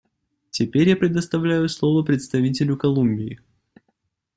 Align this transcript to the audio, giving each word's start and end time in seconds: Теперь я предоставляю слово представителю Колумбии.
Теперь 0.49 0.89
я 0.89 0.95
предоставляю 0.97 1.69
слово 1.69 2.01
представителю 2.01 2.75
Колумбии. 2.75 3.39